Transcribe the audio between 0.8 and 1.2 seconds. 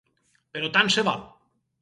se